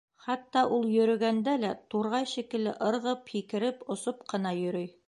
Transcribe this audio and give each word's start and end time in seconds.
Хатта 0.27 0.63
ул, 0.77 0.87
йөрөгәндә 0.93 1.53
лә, 1.65 1.71
турғай 1.95 2.29
шикелле 2.33 2.75
ырғып, 2.89 3.33
һикереп, 3.37 3.89
осоп 3.97 4.27
ҡына 4.35 4.61
йөрөй. 4.65 4.95